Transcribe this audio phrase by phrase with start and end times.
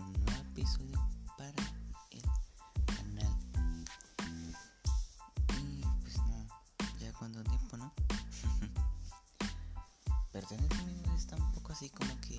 [0.00, 1.50] un nuevo episodio para
[2.10, 2.22] el
[2.86, 3.36] canal.
[5.60, 6.46] Y pues nada,
[7.00, 7.92] ya cuánto tiempo, ¿no?
[10.32, 12.38] Perdón, mi está un poco así como que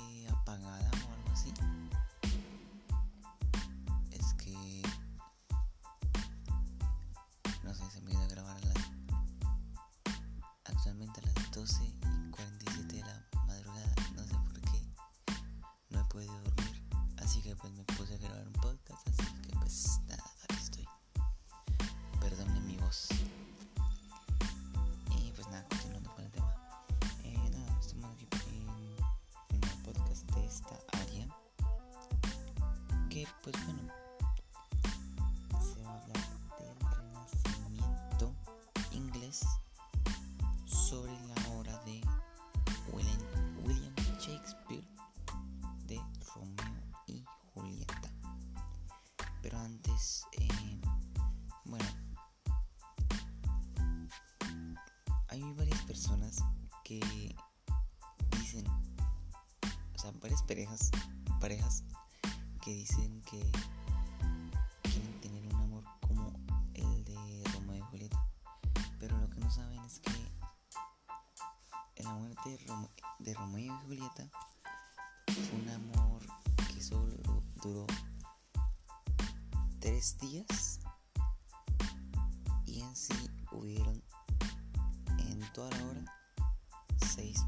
[56.06, 56.38] personas
[56.84, 57.00] que
[58.38, 58.68] dicen,
[59.96, 60.92] o sea, varias parejas,
[61.40, 61.84] parejas
[62.64, 63.42] que dicen que
[64.84, 66.32] quieren tener un amor como
[66.76, 68.24] el de Romeo y Julieta.
[69.00, 70.12] Pero lo que no saben es que
[71.96, 72.60] el amor de,
[73.18, 74.30] de Romeo y Julieta
[75.26, 76.22] fue un amor
[76.72, 77.16] que solo
[77.64, 77.88] duró
[79.80, 80.82] tres días
[82.68, 84.05] y en sí hubieron
[85.56, 86.04] toda la hora
[87.16, 87.46] 6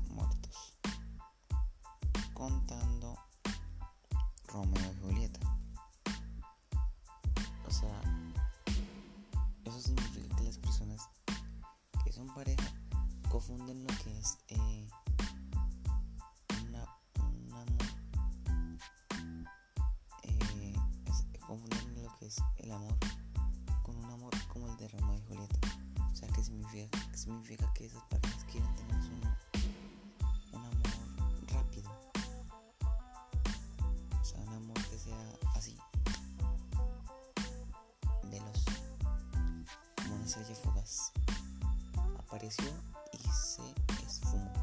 [42.48, 43.76] y se
[44.08, 44.54] esfumó.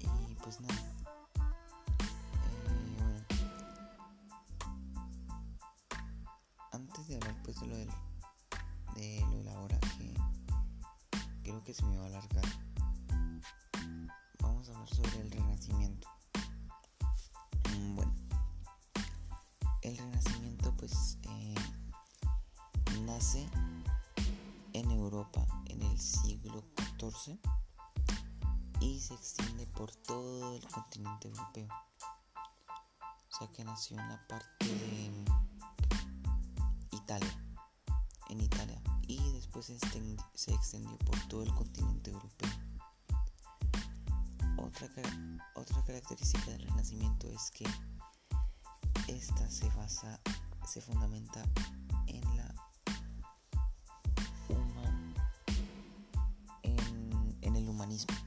[0.00, 0.74] Y pues nada.
[2.46, 3.26] Eh, bueno.
[6.72, 7.90] Antes de hablar pues de lo, del,
[8.94, 10.14] de lo de la hora que
[11.42, 12.44] creo que se me va a alargar.
[14.40, 16.08] Vamos a hablar sobre el renacimiento.
[17.76, 18.14] Mm, Bueno.
[19.82, 21.54] El renacimiento pues eh,
[23.02, 23.46] nace
[25.06, 26.64] Europa en el siglo
[26.98, 27.38] XIV
[28.80, 31.68] y se extiende por todo el continente europeo.
[33.32, 35.24] O sea que nació en la parte de
[36.92, 37.44] Italia,
[38.30, 42.50] en Italia, y después se extendi- se extendió por todo el continente europeo.
[44.58, 44.88] Otra,
[45.54, 47.66] otra característica del Renacimiento es que
[49.06, 50.20] esta se basa,
[50.66, 51.44] se fundamenta
[52.06, 52.35] en
[58.04, 58.25] en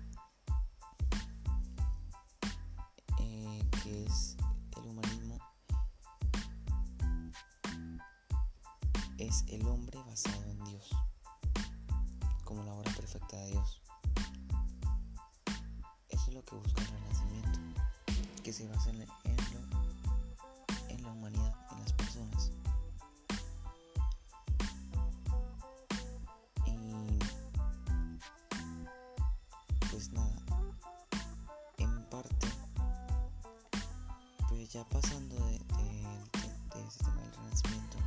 [34.69, 37.97] ya pasando de, de, ese tema del renacimiento,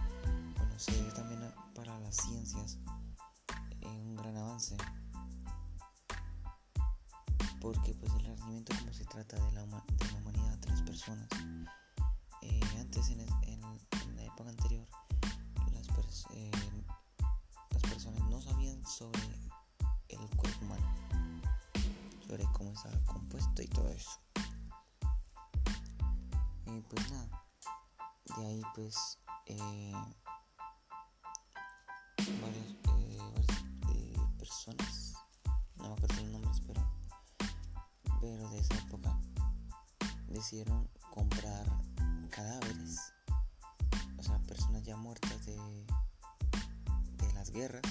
[0.56, 1.40] bueno, se dio también
[1.74, 2.78] para las ciencias
[3.80, 4.76] eh, un gran avance.
[7.60, 11.28] Porque pues el renacimiento como se trata de la, huma- la humanidad de las personas.
[12.42, 14.86] eh, antes en, en- la época anterior,
[15.72, 16.50] las personas
[17.70, 19.20] las personas no sabían sobre
[20.08, 20.94] el cuerpo humano,
[22.26, 24.10] sobre cómo estaba compuesto y todo eso.
[26.74, 27.44] Y pues nada,
[28.34, 29.92] de ahí pues eh,
[32.40, 33.58] varias, eh, varias,
[33.90, 35.14] eh, personas,
[35.76, 36.80] no me acuerdo los nombres, pero,
[38.22, 39.20] pero de esa época
[40.28, 41.66] decidieron comprar
[42.30, 43.12] cadáveres,
[44.16, 45.86] o sea, personas ya muertas de
[47.18, 47.82] de las guerras,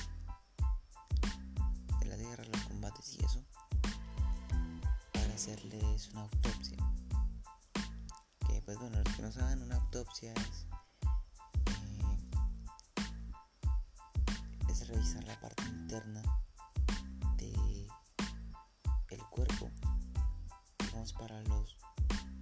[10.24, 10.34] Eh,
[14.70, 16.22] es revisar la parte interna
[17.38, 17.88] de
[19.10, 19.72] el cuerpo.
[20.94, 21.76] Vamos para los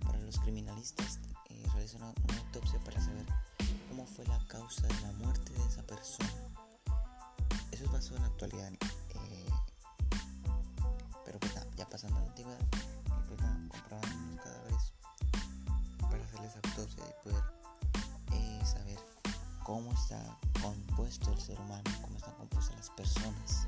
[0.03, 3.25] para los criminalistas eh, realizan una, autopsia para saber
[3.87, 6.29] cómo fue la causa de la muerte de esa persona.
[7.71, 9.45] Eso es basado en la actualidad, eh,
[11.23, 12.88] pero pues, ya pasando a la antigüedad.
[19.69, 20.19] cómo está
[20.63, 23.67] compuesto el ser humano, cómo están compuestas las personas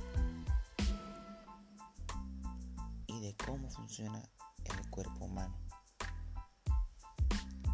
[3.06, 4.20] y de cómo funciona
[4.64, 5.54] el cuerpo humano.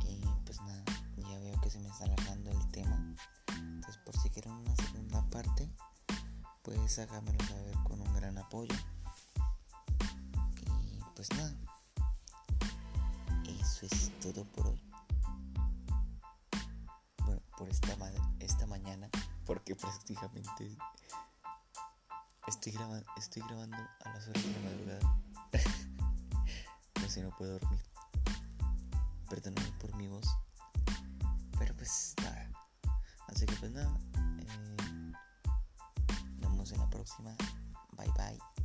[0.09, 0.83] Y pues nada,
[1.15, 3.15] ya veo que se me está alargando el tema.
[3.47, 5.71] Entonces por si quieren una segunda parte,
[6.63, 8.75] pues háganmelo saber con un gran apoyo.
[10.81, 11.56] Y pues nada,
[13.45, 14.87] eso es todo por hoy
[17.57, 18.09] por esta, ma
[18.39, 19.09] esta mañana
[19.45, 20.77] porque prácticamente
[22.48, 25.19] estoy, grabando estoy grabando a las horas de la madrugada.
[27.01, 27.80] no sé, no puedo dormir.
[29.30, 30.27] Perdóname por mi voz.
[31.57, 32.51] Pero pues nada.
[33.27, 33.98] Así que pues nada.
[34.39, 35.13] Eh,
[36.39, 37.36] nos vemos en la próxima.
[37.98, 38.56] Bye bye.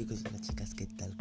[0.00, 1.14] chicos y las chicas, ¿qué tal?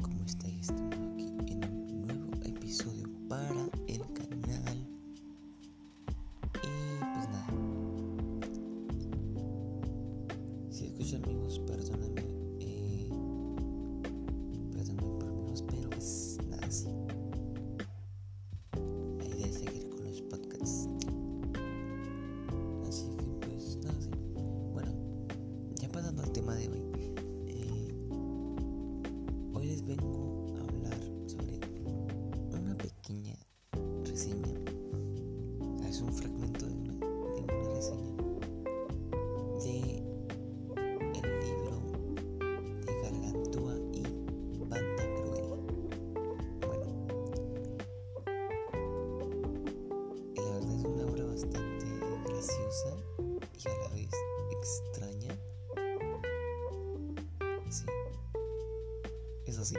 [59.49, 59.75] es así.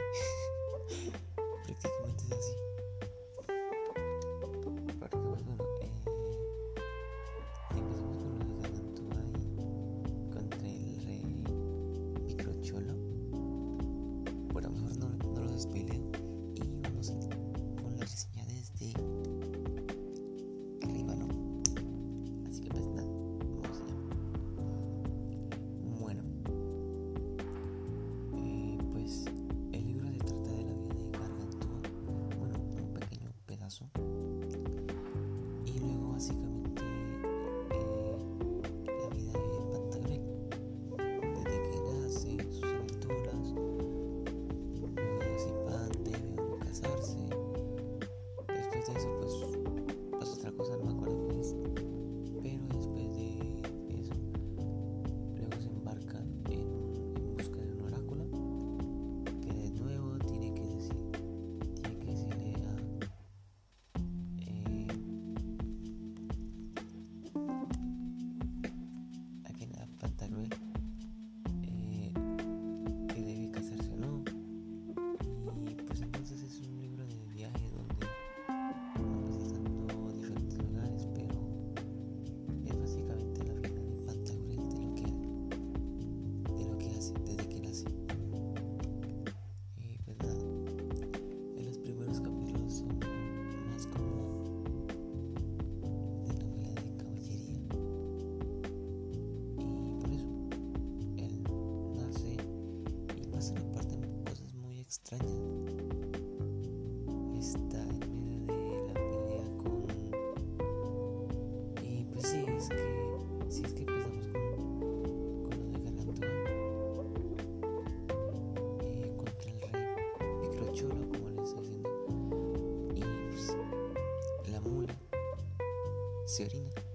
[126.31, 126.90] Serina.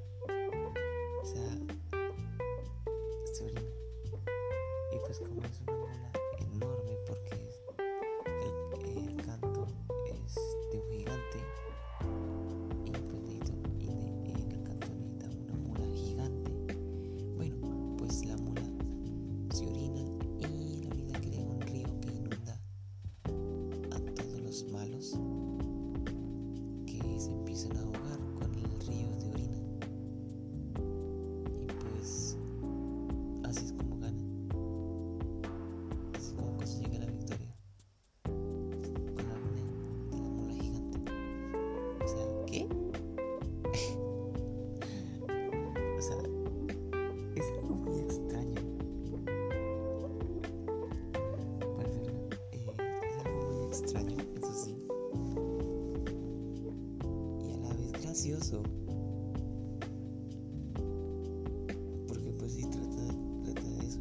[62.06, 63.08] Porque pues sí trata,
[63.42, 63.98] trata de eso.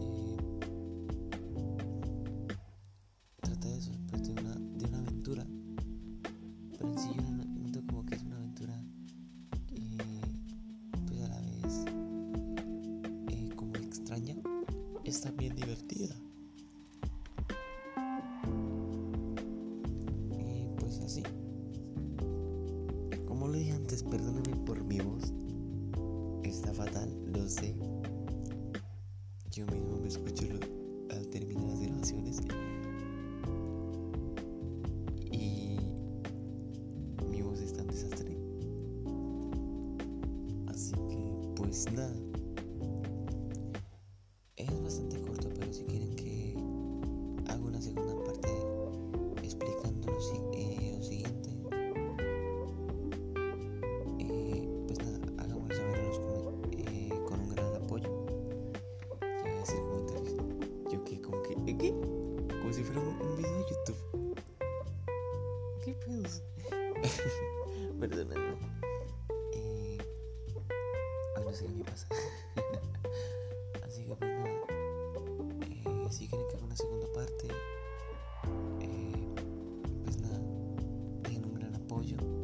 [0.00, 0.36] Eh,
[3.40, 5.46] trata de eso, pues de una, de una aventura.
[6.70, 8.84] Pero en sí yo no noto como que es una aventura
[9.72, 9.98] eh,
[11.06, 11.84] pues a la vez
[13.28, 14.36] eh, como extraña.
[15.04, 15.83] Es también divertida.
[41.86, 42.23] Que,
[82.12, 82.43] apoyo.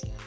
[0.00, 0.21] Qué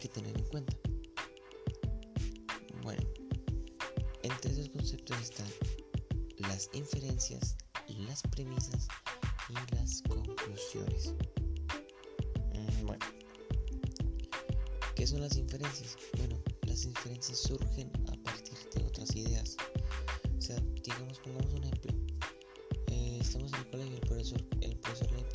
[0.00, 0.74] que tener en cuenta.
[2.82, 3.02] Bueno,
[4.22, 5.46] entre esos conceptos están
[6.38, 8.88] las inferencias, las premisas
[9.50, 11.14] y las conclusiones.
[12.54, 13.06] Mm, Bueno,
[14.96, 15.98] ¿qué son las inferencias?
[16.16, 19.56] Bueno, las inferencias surgen a partir de otras ideas.
[20.38, 21.92] O sea, digamos, pongamos un ejemplo.
[22.86, 25.29] Eh, estamos en el colegio, el profesor, el profesor le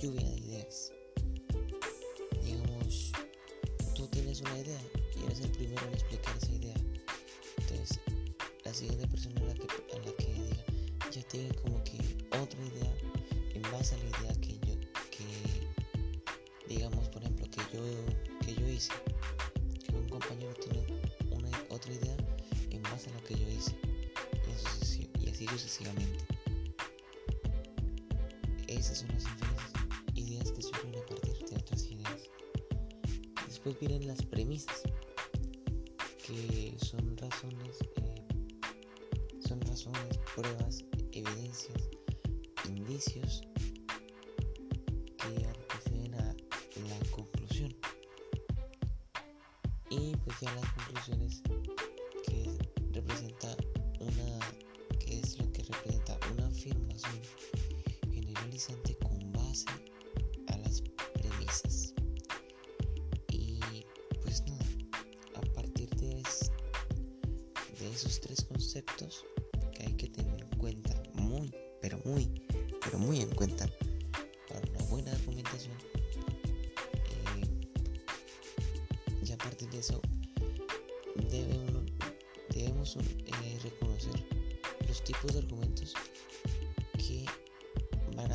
[0.00, 0.92] lluvia de ideas.
[2.42, 3.12] Digamos,
[3.94, 4.80] tú tienes una idea
[5.16, 6.76] y eres el primero en explicar esa idea.
[7.58, 8.00] Entonces,
[8.64, 10.64] la siguiente persona a la que, a la que diga
[11.10, 11.98] ya tiene como que
[12.38, 12.94] otra idea
[13.54, 14.74] en base a la idea que yo,
[15.10, 15.26] que
[16.68, 17.82] digamos, por ejemplo, que yo,
[18.46, 18.92] que yo hice,
[19.86, 20.86] que un compañero tiene
[21.30, 22.16] una, otra idea
[22.70, 23.76] en base a lo que yo hice,
[24.46, 26.24] y, sucesi- y así sucesivamente.
[28.68, 29.10] Esas son
[33.62, 34.84] Después vienen las premisas,
[36.26, 38.24] que son razones, eh,
[39.46, 41.90] son razones, pruebas, evidencias,
[42.66, 43.42] indicios
[45.18, 46.34] que proceden a
[46.88, 47.76] la conclusión.
[49.90, 51.42] Y pues ya las conclusiones
[52.26, 52.56] que
[52.92, 53.54] representa
[53.98, 54.38] una
[54.98, 57.20] que es lo que representa una afirmación
[58.10, 59.66] generalizante con base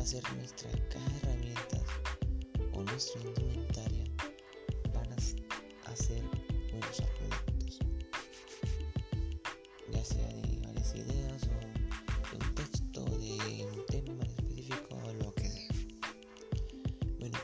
[0.06, 1.82] ser nuestra caja de herramientas
[2.72, 4.04] o nuestra indumentaria
[4.94, 5.16] para
[5.86, 6.22] hacer
[6.70, 7.80] buenos argumentos,
[9.90, 11.58] ya sea de varias ideas o
[12.30, 15.68] de un texto, de un tema específico o lo que sea.
[17.18, 17.38] Bueno,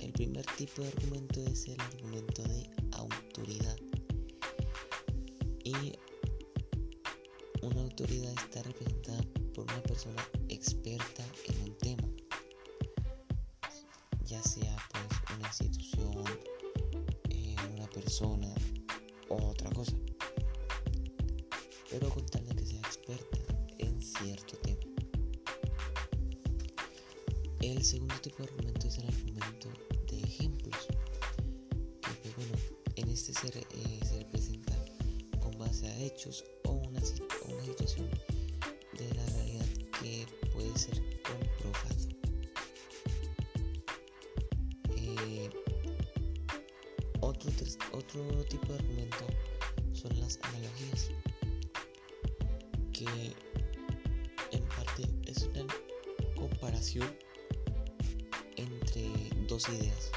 [0.00, 3.76] el primer tipo de argumento es el argumento de autoridad.
[5.64, 5.94] Y
[7.62, 9.22] una autoridad está representada
[9.54, 11.17] por una persona experta
[27.88, 29.70] segundo tipo de argumento es el argumento
[30.10, 30.88] de ejemplos,
[32.02, 32.54] que pues, bueno,
[32.96, 34.76] en este se, eh, se representa
[35.40, 38.10] con base a hechos una, situación
[38.92, 39.66] de la realidad
[39.98, 42.08] que puede ser comprobado.
[44.94, 45.48] Eh,
[47.20, 47.50] otro,
[47.92, 49.26] otro tipo de argumento
[49.94, 51.10] son las analogías,
[52.92, 53.06] que
[54.52, 55.66] en parte es una
[56.36, 57.27] comparación
[59.68, 60.10] ideas.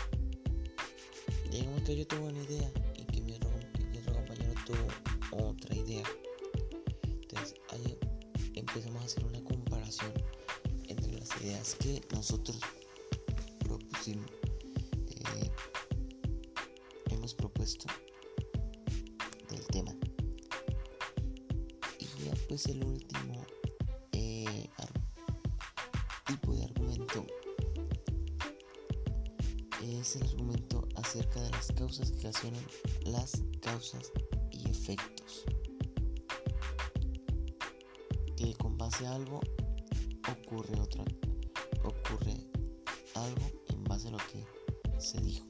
[1.49, 3.49] Digamos que yo tengo una idea y que mi otro,
[4.13, 6.04] compañero tuvo otra idea
[8.73, 10.13] empezamos a hacer una comparación
[10.88, 12.60] entre las ideas que nosotros
[13.60, 14.32] propusimos,
[15.10, 15.51] eh,
[17.10, 17.88] hemos propuesto
[19.49, 19.93] del tema.
[21.99, 23.45] Y ya pues el último
[24.13, 24.69] eh,
[26.27, 27.25] tipo de argumento
[30.01, 32.65] es el argumento acerca de las causas que ocasionan
[33.05, 34.11] las causas
[34.51, 35.45] y efectos.
[38.57, 39.39] con base a algo
[40.27, 41.03] ocurre otra
[41.83, 42.35] ocurre
[43.15, 44.43] algo en base a lo que
[44.99, 45.45] se dijo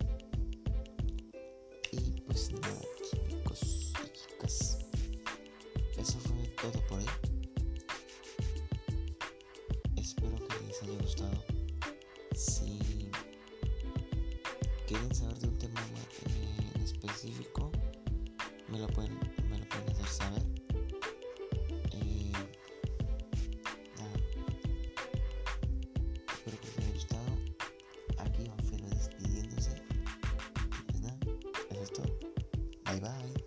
[32.91, 33.40] Bye bye.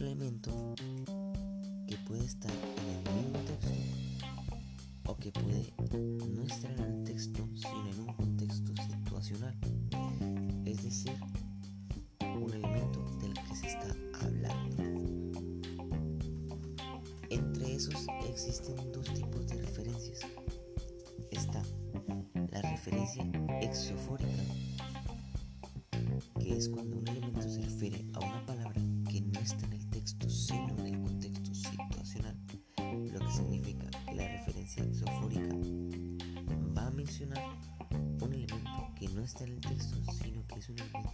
[0.00, 0.74] Elemento
[1.86, 3.72] que puede estar en el mismo texto
[5.06, 5.72] o que puede
[6.32, 9.56] no estar en el texto sino en un contexto situacional,
[10.64, 11.12] es decir,
[12.20, 14.82] un elemento del que se está hablando.
[17.30, 20.20] Entre esos existen dos tipos de referencias.
[21.30, 21.62] Está
[22.52, 23.24] la referencia
[23.60, 24.30] exofórica,
[26.38, 28.78] que es cuando un elemento se refiere a una palabra
[29.20, 32.36] no está en el texto, sino en el contexto situacional,
[33.12, 35.54] lo que significa que la referencia exofórica
[36.74, 37.42] va a mencionar
[38.22, 41.07] un elemento que no está en el texto, sino que es un elemento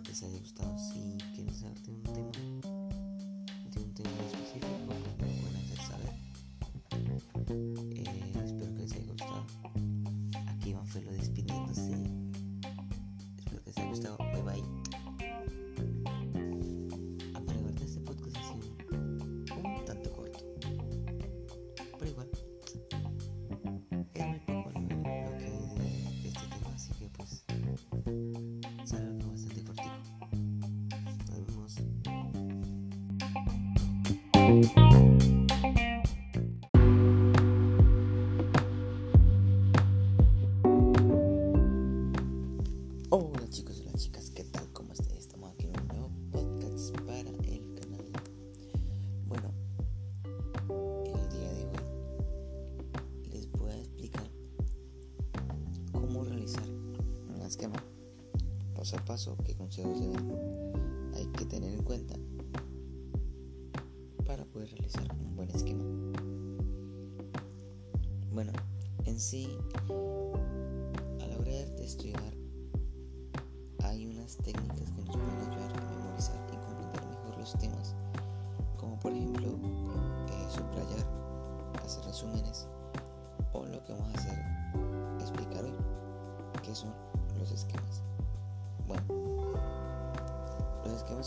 [0.00, 0.59] Espero que les haya gustado.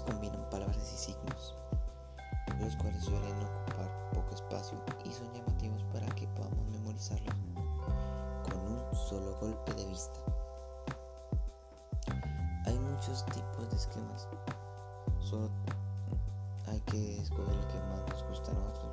[0.01, 1.55] combinan palabras y signos,
[2.59, 7.35] los cuales suelen ocupar poco espacio y son llamativos para que podamos memorizarlos
[8.43, 10.19] con un solo golpe de vista.
[12.65, 14.27] Hay muchos tipos de esquemas,
[15.19, 15.49] solo
[16.67, 18.92] hay que escoger el que más nos gusta a nosotros.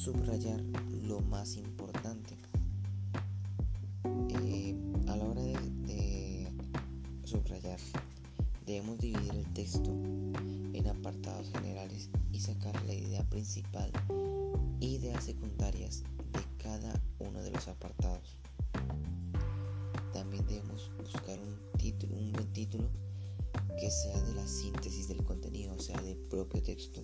[0.00, 0.58] Subrayar
[1.02, 2.34] lo más importante.
[4.30, 4.74] Eh,
[5.08, 6.50] a la hora de,
[7.24, 7.78] subrayar,
[8.64, 13.92] debemos dividir el texto en apartados generales y sacar la idea principal
[14.80, 18.38] y ideas secundarias de cada uno de los apartados.
[20.14, 22.88] También debemos buscar un título, un buen título
[23.78, 27.02] que sea de la síntesis del contenido, o sea, del propio texto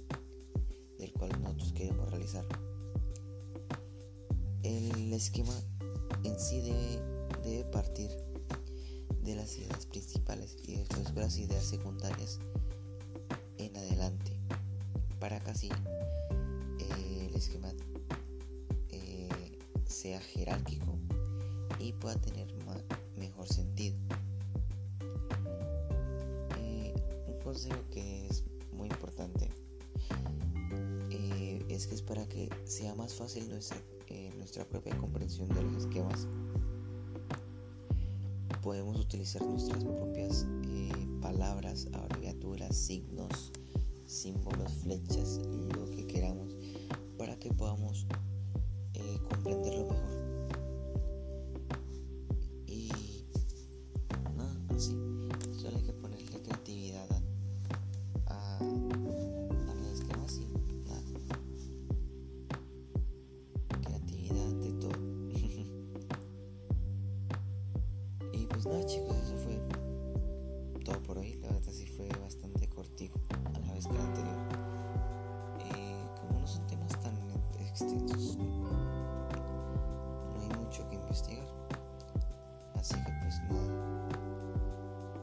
[0.98, 2.46] del cual nosotros queremos realizar.
[4.66, 5.54] El esquema
[6.24, 6.60] en sí
[7.44, 8.10] debe, partir
[9.22, 12.40] de las ideas principales y después con las ideas secundarias
[13.58, 14.32] en adelante
[15.20, 15.68] para que así
[16.80, 17.72] eh, el esquema
[18.90, 19.28] eh,
[19.86, 20.98] sea jerárquico
[21.78, 22.82] y pueda tener ma-
[23.16, 23.96] mejor sentido.
[26.58, 26.92] Eh,
[27.28, 29.48] un consejo que es muy importante
[31.68, 33.76] es que es para que sea más fácil nuestra,
[34.46, 36.28] nuestra propia comprensión de los esquemas.
[38.62, 43.50] Podemos utilizar nuestras propias eh, palabras, abreviaturas, signos,
[44.06, 45.40] símbolos, flechas,
[45.74, 46.54] lo que queramos,
[47.18, 48.06] para que podamos
[48.94, 50.15] eh, comprenderlo mejor.
[71.66, 73.18] La sí fue bastante cortico
[73.54, 74.36] a la vez que el anterior.
[75.58, 77.14] Eh, como no son temas tan
[77.58, 78.78] extensos, no
[80.40, 81.46] hay mucho que investigar.
[82.76, 83.66] Así que pues nada.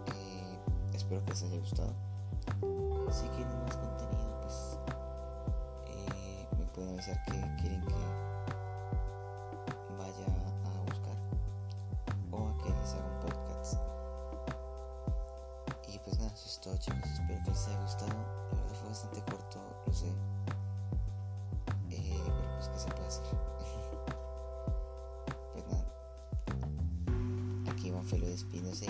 [0.07, 0.57] Eh,
[0.93, 1.93] espero que les haya gustado.
[3.11, 4.77] Si quieren más contenido, pues
[6.75, 8.02] pueden avisar que quieren que
[28.33, 28.87] despidiéndose.